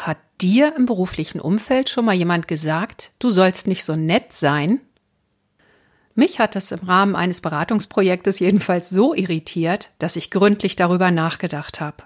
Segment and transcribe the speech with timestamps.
[0.00, 4.80] Hat dir im beruflichen Umfeld schon mal jemand gesagt, du sollst nicht so nett sein?
[6.14, 11.82] Mich hat es im Rahmen eines Beratungsprojektes jedenfalls so irritiert, dass ich gründlich darüber nachgedacht
[11.82, 12.04] habe.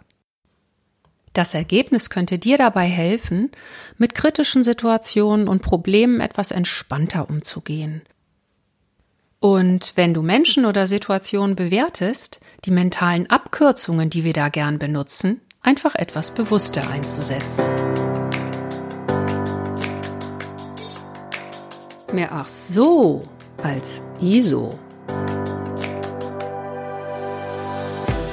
[1.35, 3.53] Das Ergebnis könnte dir dabei helfen,
[3.97, 8.03] mit kritischen Situationen und Problemen etwas entspannter umzugehen.
[9.38, 15.40] Und wenn du Menschen oder Situationen bewertest, die mentalen Abkürzungen, die wir da gern benutzen,
[15.65, 17.64] einfach etwas bewusster einzusetzen.
[22.12, 23.23] Mehr ach so
[23.62, 24.78] als ISO.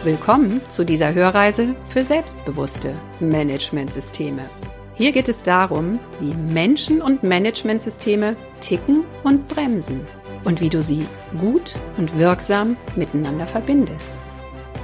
[0.03, 4.47] Willkommen zu dieser Hörreise für selbstbewusste Managementsysteme.
[4.93, 10.01] Hier geht es darum, wie Menschen und Managementsysteme ticken und bremsen
[10.43, 11.05] und wie du sie
[11.39, 14.15] gut und wirksam miteinander verbindest.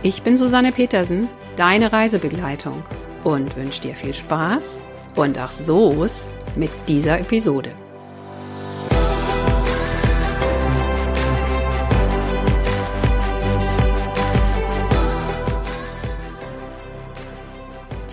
[0.07, 2.81] Ich bin Susanne Petersen, deine Reisebegleitung
[3.25, 7.73] und wünsche dir viel Spaß und ach so's mit dieser Episode.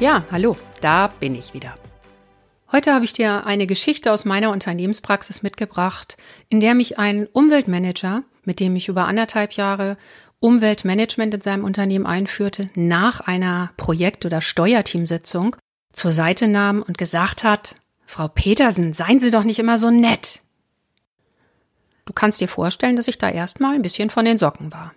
[0.01, 1.77] Ja, hallo, da bin ich wieder.
[2.73, 6.17] Heute habe ich dir eine Geschichte aus meiner Unternehmenspraxis mitgebracht,
[6.49, 9.97] in der mich ein Umweltmanager, mit dem ich über anderthalb Jahre
[10.45, 15.57] Umweltmanagement in seinem Unternehmen einführte, nach einer Projekt- oder Steuerteamsitzung
[15.95, 20.43] zur Seite nahm und gesagt hat, Frau Petersen, seien Sie doch nicht immer so nett.
[22.05, 24.93] Du kannst dir vorstellen, dass ich da erstmal ein bisschen von den Socken war.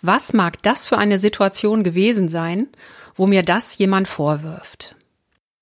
[0.00, 2.68] Was mag das für eine Situation gewesen sein,
[3.16, 4.94] wo mir das jemand vorwirft?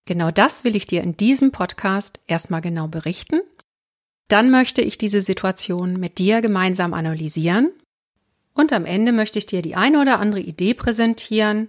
[0.04, 3.40] Genau das will ich dir in diesem Podcast erstmal genau berichten.
[4.28, 7.72] Dann möchte ich diese Situation mit dir gemeinsam analysieren
[8.54, 11.68] und am Ende möchte ich dir die eine oder andere Idee präsentieren,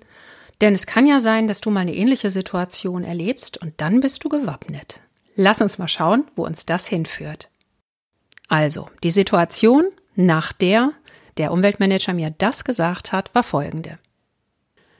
[0.61, 4.23] denn es kann ja sein, dass du mal eine ähnliche Situation erlebst und dann bist
[4.23, 5.01] du gewappnet.
[5.35, 7.49] Lass uns mal schauen, wo uns das hinführt.
[8.47, 10.93] Also, die Situation, nach der
[11.37, 13.99] der Umweltmanager mir das gesagt hat, war folgende.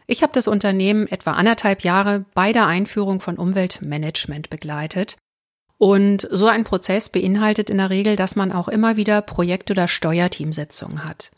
[0.08, 5.18] Ich habe das Unternehmen etwa anderthalb Jahre bei der Einführung von Umweltmanagement begleitet.
[5.78, 9.88] Und so ein Prozess beinhaltet in der Regel, dass man auch immer wieder Projekt- oder
[9.88, 11.32] Steuerteamsitzungen hat.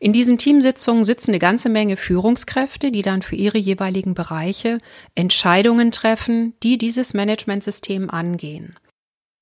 [0.00, 4.78] In diesen Teamsitzungen sitzen eine ganze Menge Führungskräfte, die dann für ihre jeweiligen Bereiche
[5.14, 8.74] Entscheidungen treffen, die dieses Managementsystem angehen.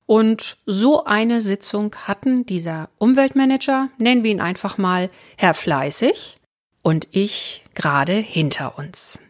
[0.06, 6.36] Und so eine Sitzung hatten dieser Umweltmanager, nennen wir ihn einfach mal Herr Fleißig,
[6.82, 9.20] und ich gerade hinter uns.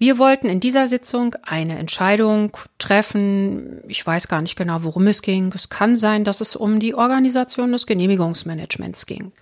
[0.00, 3.80] Wir wollten in dieser Sitzung eine Entscheidung treffen.
[3.88, 5.52] Ich weiß gar nicht genau, worum es ging.
[5.52, 9.32] Es kann sein, dass es um die Organisation des Genehmigungsmanagements ging.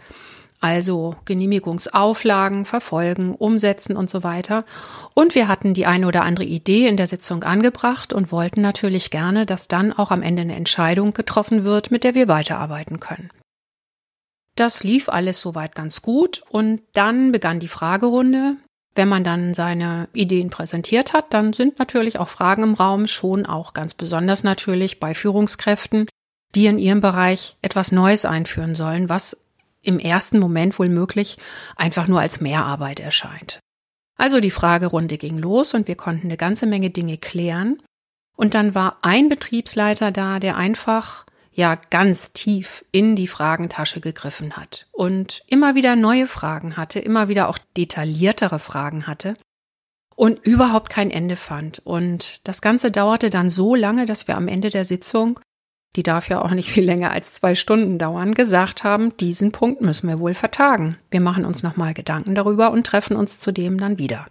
[0.59, 4.65] Also Genehmigungsauflagen verfolgen, umsetzen und so weiter.
[5.15, 9.11] Und wir hatten die eine oder andere Idee in der Sitzung angebracht und wollten natürlich
[9.11, 13.31] gerne, dass dann auch am Ende eine Entscheidung getroffen wird, mit der wir weiterarbeiten können.
[14.55, 18.57] Das lief alles soweit ganz gut und dann begann die Fragerunde.
[18.97, 23.45] Wenn man dann seine Ideen präsentiert hat, dann sind natürlich auch Fragen im Raum, schon
[23.45, 26.09] auch ganz besonders natürlich bei Führungskräften,
[26.55, 29.37] die in ihrem Bereich etwas Neues einführen sollen, was
[29.83, 31.37] im ersten Moment wohl möglich
[31.77, 33.61] einfach nur als Mehrarbeit erscheint.
[34.17, 37.83] Also die Fragerunde ging los und wir konnten eine ganze Menge Dinge klären.
[38.35, 44.57] Und dann war ein Betriebsleiter da, der einfach ja ganz tief in die Fragentasche gegriffen
[44.57, 49.35] hat und immer wieder neue Fragen hatte, immer wieder auch detailliertere Fragen hatte
[50.15, 51.81] und überhaupt kein Ende fand.
[51.81, 55.41] Und das Ganze dauerte dann so lange, dass wir am Ende der Sitzung,
[55.97, 59.81] die darf ja auch nicht viel länger als zwei Stunden dauern, gesagt haben, diesen Punkt
[59.81, 60.97] müssen wir wohl vertagen.
[61.11, 64.27] Wir machen uns nochmal Gedanken darüber und treffen uns zudem dann wieder.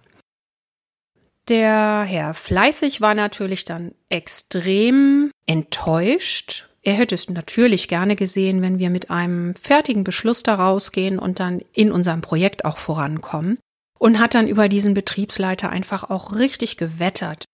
[1.48, 8.78] Der Herr Fleißig war natürlich dann extrem enttäuscht, er hätte es natürlich gerne gesehen, wenn
[8.78, 13.58] wir mit einem fertigen Beschluss da rausgehen und dann in unserem Projekt auch vorankommen.
[13.98, 17.46] Und hat dann über diesen Betriebsleiter einfach auch richtig gewettert.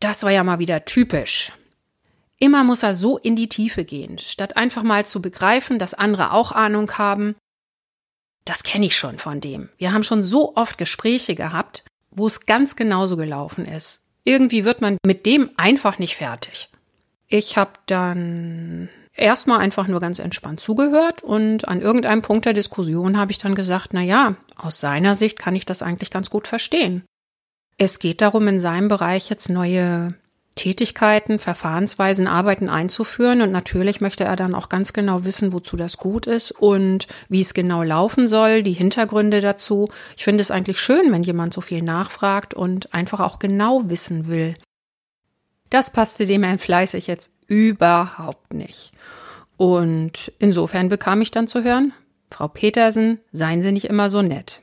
[0.00, 1.52] Das war ja mal wieder typisch.
[2.38, 6.32] Immer muss er so in die Tiefe gehen, statt einfach mal zu begreifen, dass andere
[6.32, 7.36] auch Ahnung haben.
[8.44, 9.70] Das kenne ich schon von dem.
[9.78, 14.02] Wir haben schon so oft Gespräche gehabt, wo es ganz genauso gelaufen ist.
[14.24, 16.68] Irgendwie wird man mit dem einfach nicht fertig.
[17.36, 23.18] Ich habe dann erstmal einfach nur ganz entspannt zugehört und an irgendeinem Punkt der Diskussion
[23.18, 26.46] habe ich dann gesagt, na ja, aus seiner Sicht kann ich das eigentlich ganz gut
[26.46, 27.02] verstehen.
[27.76, 30.10] Es geht darum, in seinem Bereich jetzt neue
[30.54, 33.42] Tätigkeiten, Verfahrensweisen, Arbeiten einzuführen.
[33.42, 37.40] Und natürlich möchte er dann auch ganz genau wissen, wozu das gut ist und wie
[37.40, 39.88] es genau laufen soll, die Hintergründe dazu.
[40.16, 44.28] Ich finde es eigentlich schön, wenn jemand so viel nachfragt und einfach auch genau wissen
[44.28, 44.54] will.
[45.70, 48.92] Das passte dem Herrn Fleißig jetzt überhaupt nicht.
[49.56, 51.92] Und insofern bekam ich dann zu hören,
[52.30, 54.60] Frau Petersen, seien Sie nicht immer so nett.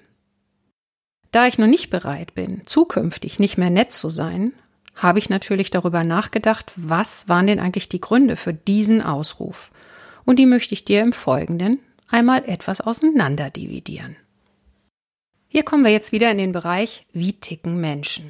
[1.31, 4.53] Da ich nun nicht bereit bin, zukünftig nicht mehr nett zu sein,
[4.95, 9.71] habe ich natürlich darüber nachgedacht, was waren denn eigentlich die Gründe für diesen Ausruf.
[10.25, 14.17] Und die möchte ich dir im Folgenden einmal etwas auseinanderdividieren.
[15.47, 18.27] Hier kommen wir jetzt wieder in den Bereich, wie ticken Menschen.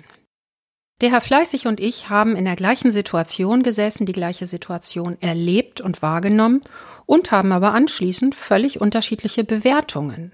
[1.01, 5.81] Der Herr Fleißig und ich haben in der gleichen Situation gesessen, die gleiche Situation erlebt
[5.81, 6.62] und wahrgenommen
[7.07, 10.31] und haben aber anschließend völlig unterschiedliche Bewertungen.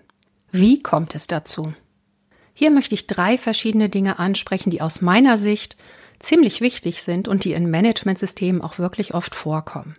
[0.52, 1.74] Wie kommt es dazu?
[2.54, 5.78] Hier möchte ich drei verschiedene Dinge ansprechen, die aus meiner Sicht
[6.20, 9.94] ziemlich wichtig sind und die in Managementsystemen auch wirklich oft vorkommen.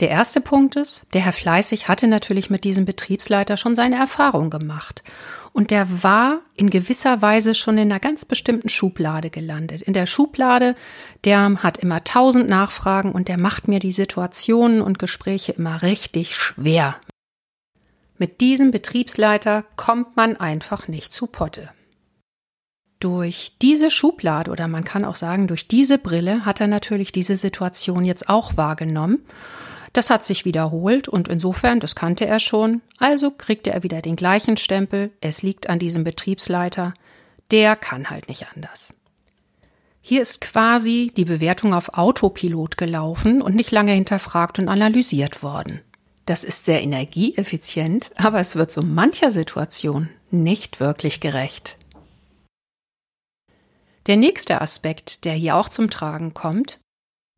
[0.00, 4.50] Der erste Punkt ist, der Herr Fleißig hatte natürlich mit diesem Betriebsleiter schon seine Erfahrung
[4.50, 5.02] gemacht.
[5.54, 9.80] Und der war in gewisser Weise schon in einer ganz bestimmten Schublade gelandet.
[9.80, 10.76] In der Schublade,
[11.24, 16.36] der hat immer tausend Nachfragen und der macht mir die Situationen und Gespräche immer richtig
[16.36, 16.96] schwer.
[18.18, 21.70] Mit diesem Betriebsleiter kommt man einfach nicht zu Potte.
[23.00, 27.36] Durch diese Schublade oder man kann auch sagen, durch diese Brille hat er natürlich diese
[27.36, 29.24] Situation jetzt auch wahrgenommen.
[29.96, 34.14] Das hat sich wiederholt und insofern, das kannte er schon, also kriegte er wieder den
[34.14, 36.92] gleichen Stempel, es liegt an diesem Betriebsleiter,
[37.50, 38.92] der kann halt nicht anders.
[40.02, 45.80] Hier ist quasi die Bewertung auf Autopilot gelaufen und nicht lange hinterfragt und analysiert worden.
[46.26, 51.78] Das ist sehr energieeffizient, aber es wird so mancher Situation nicht wirklich gerecht.
[54.08, 56.80] Der nächste Aspekt, der hier auch zum Tragen kommt,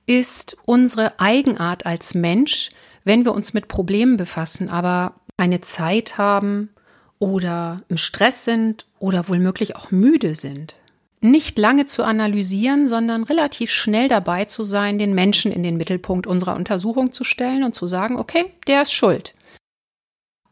[0.08, 2.70] ist unsere Eigenart als Mensch,
[3.04, 6.70] wenn wir uns mit Problemen befassen, aber keine Zeit haben
[7.18, 10.76] oder im Stress sind oder womöglich auch müde sind.
[11.20, 16.26] Nicht lange zu analysieren, sondern relativ schnell dabei zu sein, den Menschen in den Mittelpunkt
[16.26, 19.34] unserer Untersuchung zu stellen und zu sagen, okay, der ist schuld.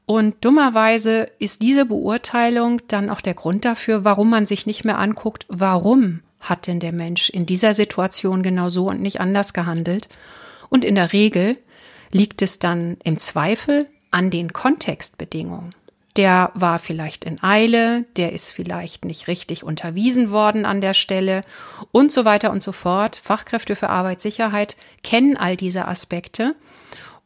[0.05, 4.99] Und dummerweise ist diese Beurteilung dann auch der Grund dafür, warum man sich nicht mehr
[4.99, 10.09] anguckt, warum hat denn der Mensch in dieser Situation genau so und nicht anders gehandelt.
[10.69, 11.59] Und in der Regel
[12.11, 15.75] liegt es dann im Zweifel an den Kontextbedingungen.
[16.17, 21.43] Der war vielleicht in Eile, der ist vielleicht nicht richtig unterwiesen worden an der Stelle
[21.93, 23.17] und so weiter und so fort.
[23.17, 26.57] Fachkräfte für Arbeitssicherheit kennen all diese Aspekte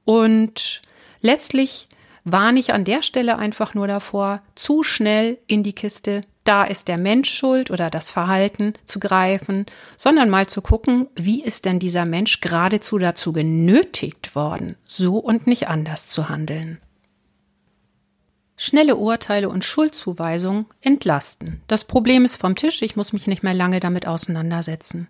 [0.05, 0.83] und
[1.21, 1.89] letztlich
[2.25, 6.89] warne ich an der Stelle einfach nur davor, zu schnell in die Kiste, da ist
[6.89, 9.67] der Mensch schuld oder das Verhalten zu greifen,
[9.97, 15.47] sondern mal zu gucken, wie ist denn dieser Mensch geradezu dazu genötigt worden, so und
[15.47, 16.79] nicht anders zu handeln.
[18.57, 21.63] Schnelle Urteile und Schuldzuweisung entlasten.
[21.67, 25.09] Das Problem ist vom Tisch, ich muss mich nicht mehr lange damit auseinandersetzen.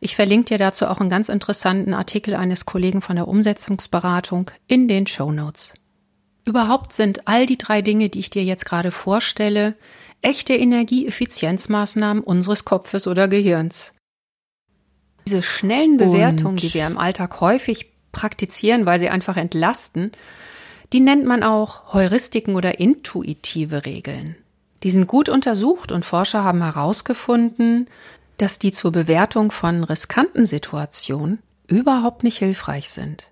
[0.00, 4.88] Ich verlinke dir dazu auch einen ganz interessanten Artikel eines Kollegen von der Umsetzungsberatung in
[4.88, 5.74] den Show Notes.
[6.44, 9.74] Überhaupt sind all die drei Dinge, die ich dir jetzt gerade vorstelle,
[10.22, 13.92] echte Energieeffizienzmaßnahmen unseres Kopfes oder Gehirns.
[15.26, 20.10] Diese schnellen Bewertungen, Und die wir im Alltag häufig praktizieren, weil sie einfach entlasten,
[20.92, 24.36] die nennt man auch Heuristiken oder intuitive Regeln.
[24.82, 27.88] Die sind gut untersucht und Forscher haben herausgefunden,
[28.36, 33.31] dass die zur Bewertung von riskanten Situationen überhaupt nicht hilfreich sind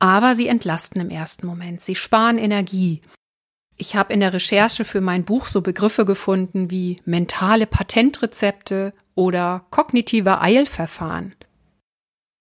[0.00, 1.80] aber sie entlasten im ersten Moment.
[1.80, 3.02] Sie sparen Energie.
[3.76, 9.64] Ich habe in der Recherche für mein Buch so Begriffe gefunden wie mentale Patentrezepte oder
[9.70, 11.36] kognitive Eilverfahren.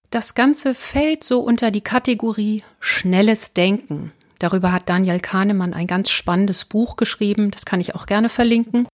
[0.10, 4.12] Das Ganze fällt so unter die Kategorie schnelles Denken.
[4.40, 8.88] Darüber hat Daniel Kahnemann ein ganz spannendes Buch geschrieben, das kann ich auch gerne verlinken.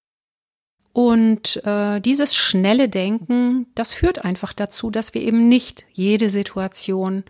[0.91, 7.24] Und äh, dieses schnelle Denken, das führt einfach dazu, dass wir eben nicht jede Situation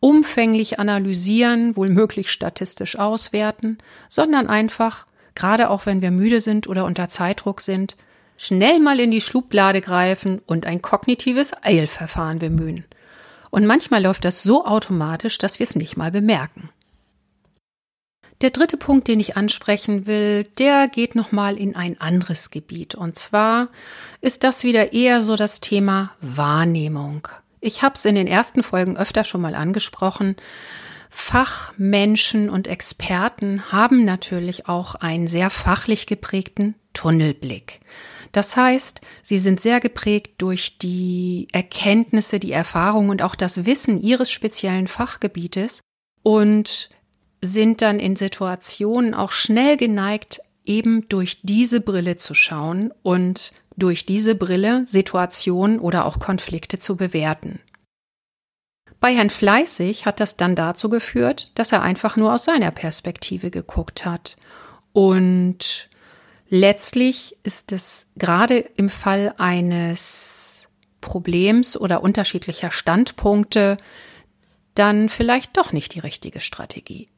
[0.00, 6.84] umfänglich analysieren, wohl möglich statistisch auswerten, sondern einfach, gerade auch wenn wir müde sind oder
[6.84, 7.96] unter Zeitdruck sind,
[8.36, 12.84] schnell mal in die Schublade greifen und ein kognitives Eilverfahren bemühen.
[13.50, 16.68] Und manchmal läuft das so automatisch, dass wir es nicht mal bemerken.
[18.42, 22.94] Der dritte Punkt, den ich ansprechen will, der geht nochmal in ein anderes Gebiet.
[22.94, 23.68] Und zwar
[24.20, 27.28] ist das wieder eher so das Thema Wahrnehmung.
[27.66, 30.36] Ich habe es in den ersten Folgen öfter schon mal angesprochen.
[31.10, 37.80] Fachmenschen und Experten haben natürlich auch einen sehr fachlich geprägten Tunnelblick.
[38.30, 44.00] Das heißt, sie sind sehr geprägt durch die Erkenntnisse, die Erfahrung und auch das Wissen
[44.00, 45.80] ihres speziellen Fachgebietes
[46.22, 46.90] und
[47.42, 54.06] sind dann in Situationen auch schnell geneigt, eben durch diese Brille zu schauen und durch
[54.06, 57.60] diese Brille Situationen oder auch Konflikte zu bewerten.
[59.00, 63.50] Bei Herrn Fleißig hat das dann dazu geführt, dass er einfach nur aus seiner Perspektive
[63.50, 64.36] geguckt hat.
[64.92, 65.88] Und
[66.48, 70.68] letztlich ist es gerade im Fall eines
[71.00, 73.76] Problems oder unterschiedlicher Standpunkte
[74.74, 77.08] dann vielleicht doch nicht die richtige Strategie.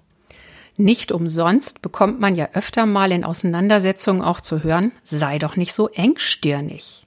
[0.81, 5.73] Nicht umsonst bekommt man ja öfter mal in Auseinandersetzungen auch zu hören, sei doch nicht
[5.73, 7.05] so engstirnig.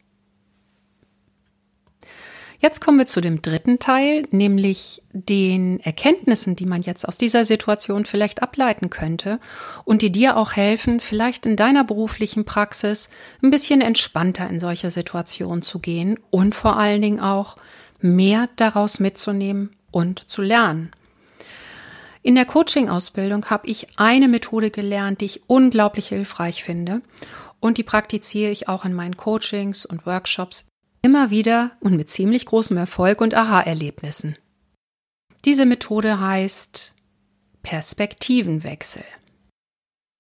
[2.60, 7.46] Jetzt kommen wir zu dem dritten Teil, nämlich den Erkenntnissen, die man jetzt aus dieser
[7.46, 9.40] Situation vielleicht ableiten könnte
[9.86, 13.10] und die dir auch helfen, vielleicht in deiner beruflichen Praxis
[13.42, 17.56] ein bisschen entspannter in solche Situationen zu gehen und vor allen Dingen auch
[18.02, 20.92] mehr daraus mitzunehmen und zu lernen.
[22.24, 27.02] In der Coaching-Ausbildung habe ich eine Methode gelernt, die ich unglaublich hilfreich finde.
[27.60, 30.66] Und die praktiziere ich auch in meinen Coachings und Workshops
[31.02, 34.38] immer wieder und mit ziemlich großem Erfolg und Aha-Erlebnissen.
[35.46, 36.94] Diese Methode heißt
[37.64, 39.04] Perspektivenwechsel.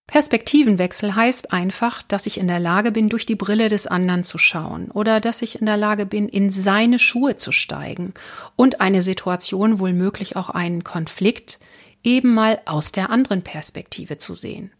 [0.07, 4.37] Perspektivenwechsel heißt einfach, dass ich in der Lage bin, durch die Brille des anderen zu
[4.37, 8.13] schauen oder dass ich in der Lage bin, in seine Schuhe zu steigen
[8.55, 11.59] und eine Situation, wohl auch einen Konflikt,
[12.03, 14.71] eben mal aus der anderen Perspektive zu sehen.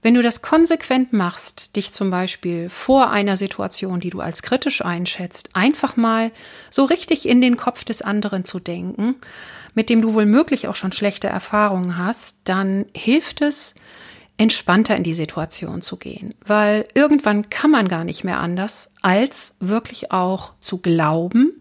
[0.00, 4.84] Wenn du das konsequent machst, dich zum Beispiel vor einer Situation, die du als kritisch
[4.84, 6.30] einschätzt, einfach mal
[6.70, 9.16] so richtig in den Kopf des anderen zu denken,
[9.74, 13.74] mit dem du wohl möglich auch schon schlechte Erfahrungen hast, dann hilft es,
[14.38, 19.56] entspannter in die Situation zu gehen, weil irgendwann kann man gar nicht mehr anders, als
[19.58, 21.60] wirklich auch zu glauben,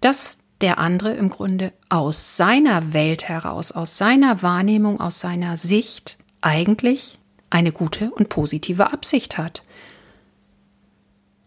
[0.00, 6.16] dass der andere im Grunde aus seiner Welt heraus, aus seiner Wahrnehmung, aus seiner Sicht
[6.40, 7.18] eigentlich
[7.50, 9.62] eine gute und positive Absicht hat.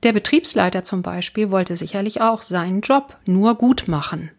[0.04, 4.30] Der Betriebsleiter zum Beispiel wollte sicherlich auch seinen Job nur gut machen.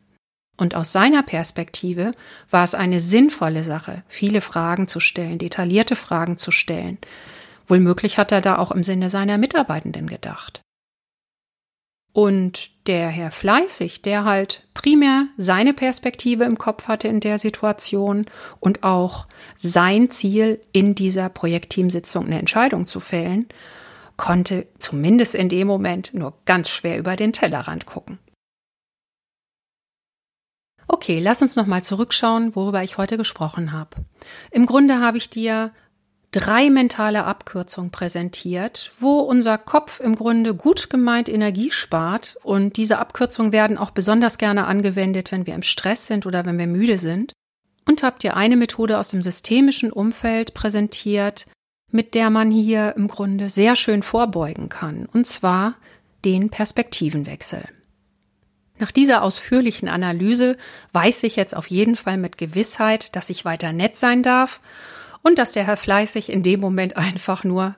[0.56, 2.12] Und aus seiner Perspektive
[2.52, 6.99] war es eine sinnvolle Sache, viele Fragen zu stellen, detaillierte Fragen zu stellen.
[7.66, 10.62] Wohlmöglich hat er da auch im Sinne seiner Mitarbeitenden gedacht.
[12.18, 18.26] Und der Herr Fleißig, der halt primär seine Perspektive im Kopf hatte in der Situation
[18.58, 23.46] und auch sein Ziel in dieser Projektteamsitzung eine Entscheidung zu fällen,
[24.16, 28.18] konnte zumindest in dem Moment nur ganz schwer über den Tellerrand gucken.
[30.88, 33.90] Okay, lass uns nochmal zurückschauen, worüber ich heute gesprochen habe.
[34.50, 35.70] Im Grunde habe ich dir
[36.30, 42.37] drei mentale Abkürzungen präsentiert, wo unser Kopf im Grunde gut gemeint Energie spart.
[42.42, 46.58] Und diese Abkürzungen werden auch besonders gerne angewendet, wenn wir im Stress sind oder wenn
[46.58, 47.32] wir müde sind.
[47.87, 51.47] Und habt ihr eine Methode aus dem systemischen Umfeld präsentiert,
[51.90, 55.06] mit der man hier im Grunde sehr schön vorbeugen kann.
[55.06, 55.76] Und zwar
[56.26, 57.64] den Perspektivenwechsel.
[58.78, 60.56] Nach dieser ausführlichen Analyse
[60.92, 64.61] weiß ich jetzt auf jeden Fall mit Gewissheit, dass ich weiter nett sein darf
[65.22, 67.76] und dass der Herr Fleißig in dem Moment einfach nur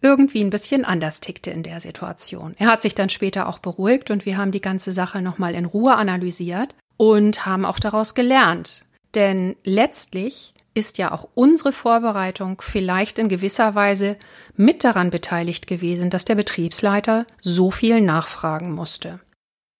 [0.00, 2.54] irgendwie ein bisschen anders tickte in der Situation.
[2.58, 5.64] Er hat sich dann später auch beruhigt und wir haben die ganze Sache nochmal in
[5.64, 8.84] Ruhe analysiert und haben auch daraus gelernt.
[9.14, 14.16] Denn letztlich ist ja auch unsere Vorbereitung vielleicht in gewisser Weise
[14.54, 19.18] mit daran beteiligt gewesen, dass der Betriebsleiter so viel nachfragen musste.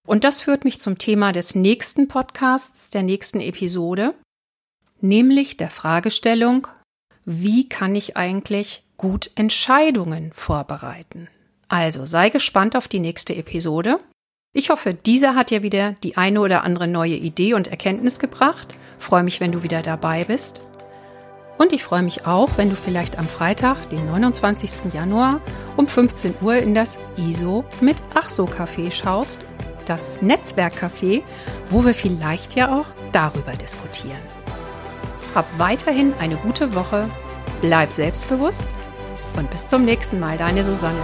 [0.07, 4.15] Und das führt mich zum Thema des nächsten Podcasts, der nächsten Episode,
[5.01, 6.67] nämlich der Fragestellung,
[7.31, 11.29] wie kann ich eigentlich gut Entscheidungen vorbereiten?
[11.69, 14.01] Also sei gespannt auf die nächste Episode.
[14.55, 18.75] Ich hoffe, dieser hat dir wieder die eine oder andere neue Idee und Erkenntnis gebracht.
[18.99, 20.63] Freue mich, wenn du wieder dabei bist.
[21.59, 24.95] Und ich freue mich auch, wenn du vielleicht am Freitag, den 29.
[24.95, 25.43] Januar
[25.77, 29.39] um 15 Uhr in das ISO mit Achso Café schaust,
[29.85, 31.23] das Netzwerkcafé,
[31.69, 34.38] wo wir vielleicht ja auch darüber diskutieren.
[35.39, 37.09] Hab weiterhin eine gute Woche,
[37.61, 38.67] bleib selbstbewusst
[39.37, 41.01] und bis zum nächsten Mal, deine Susanne.